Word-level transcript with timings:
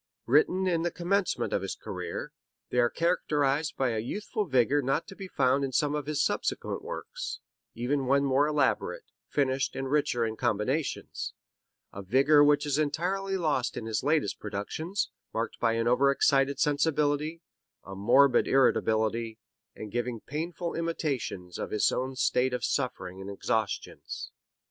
Written 0.25 0.65
in 0.65 0.81
the 0.81 0.89
commencement 0.89 1.53
of 1.53 1.61
his 1.61 1.75
career, 1.75 2.31
they 2.71 2.79
are 2.79 2.89
characterized 2.89 3.77
by 3.77 3.91
a 3.91 3.99
youthful 3.99 4.47
vigor 4.47 4.81
not 4.81 5.05
to 5.09 5.15
be 5.15 5.27
found 5.27 5.63
in 5.63 5.71
some 5.71 5.93
of 5.93 6.07
his 6.07 6.23
subsequent 6.23 6.81
works, 6.81 7.39
even 7.75 8.07
when 8.07 8.23
more 8.23 8.47
elaborate, 8.47 9.03
finished 9.27 9.75
and 9.75 9.91
richer 9.91 10.25
in 10.25 10.37
combinations; 10.37 11.35
a 11.93 12.01
vigor 12.01 12.43
which 12.43 12.65
is 12.65 12.79
entirely 12.79 13.37
lost 13.37 13.77
in 13.77 13.85
his 13.85 14.01
latest 14.01 14.39
productions, 14.39 15.11
marked 15.35 15.59
by 15.59 15.73
an 15.73 15.87
overexcited 15.87 16.59
sensibility, 16.59 17.43
a 17.85 17.93
morbid 17.93 18.47
irritability, 18.47 19.37
and 19.75 19.91
giving 19.91 20.19
painful 20.19 20.73
intimations 20.73 21.59
of 21.59 21.69
his 21.69 21.91
own 21.91 22.15
state 22.15 22.55
of 22.55 22.65
suffering 22.65 23.21
and 23.21 23.29
exhaustion." 23.29 24.01